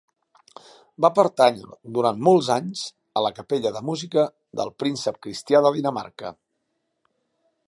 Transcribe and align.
Va 1.05 1.11
pertànyer 1.17 1.75
durant 1.97 2.23
molts 2.29 2.49
anys 2.57 2.81
a 3.21 3.25
la 3.27 3.33
capella 3.41 3.75
de 3.79 3.85
música 3.93 4.27
del 4.61 4.75
príncep 4.81 5.25
Cristià 5.27 5.67
de 5.69 5.77
Dinamarca. 5.81 6.37